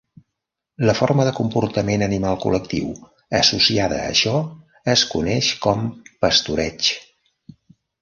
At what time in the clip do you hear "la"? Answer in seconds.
0.89-0.95